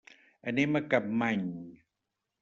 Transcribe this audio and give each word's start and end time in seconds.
Anem 0.51 0.79
a 0.79 0.81
Capmany. 0.93 1.43